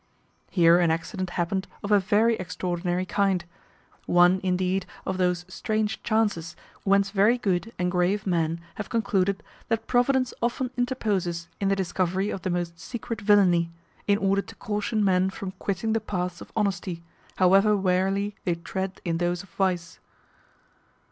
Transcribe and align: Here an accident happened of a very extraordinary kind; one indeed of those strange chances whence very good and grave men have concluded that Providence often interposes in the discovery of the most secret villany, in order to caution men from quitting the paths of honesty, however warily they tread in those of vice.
Here 0.49 0.79
an 0.79 0.89
accident 0.89 1.29
happened 1.29 1.67
of 1.83 1.91
a 1.91 1.99
very 1.99 2.33
extraordinary 2.39 3.05
kind; 3.05 3.45
one 4.07 4.39
indeed 4.43 4.87
of 5.05 5.19
those 5.19 5.45
strange 5.47 6.01
chances 6.01 6.55
whence 6.83 7.11
very 7.11 7.37
good 7.37 7.71
and 7.77 7.91
grave 7.91 8.25
men 8.25 8.61
have 8.81 8.89
concluded 8.89 9.43
that 9.67 9.85
Providence 9.85 10.33
often 10.41 10.71
interposes 10.75 11.49
in 11.59 11.67
the 11.67 11.75
discovery 11.75 12.31
of 12.31 12.41
the 12.41 12.49
most 12.49 12.79
secret 12.79 13.21
villany, 13.21 13.69
in 14.07 14.17
order 14.17 14.41
to 14.41 14.55
caution 14.55 15.05
men 15.05 15.29
from 15.29 15.51
quitting 15.59 15.93
the 15.93 16.01
paths 16.01 16.41
of 16.41 16.51
honesty, 16.55 17.03
however 17.35 17.77
warily 17.77 18.35
they 18.43 18.55
tread 18.55 19.01
in 19.05 19.19
those 19.19 19.43
of 19.43 19.49
vice. 19.49 19.99